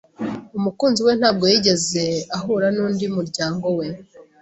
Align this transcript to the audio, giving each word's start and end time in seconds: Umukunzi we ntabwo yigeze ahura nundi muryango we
Umukunzi 0.57 0.99
we 1.07 1.11
ntabwo 1.19 1.43
yigeze 1.51 2.03
ahura 2.37 2.67
nundi 2.75 3.05
muryango 3.15 3.67
we 3.77 3.85